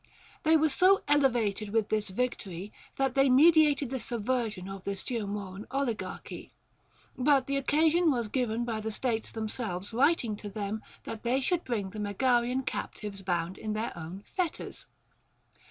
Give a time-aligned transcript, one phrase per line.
[0.41, 5.27] They were so elevated with this victory, that they meditated the subversion of this Geo
[5.27, 6.51] moran oligarchy;
[7.15, 11.63] but the occasion was given by the states themselves writing to them that they should
[11.63, 14.87] bring the Megarian captives bound in their own fetters.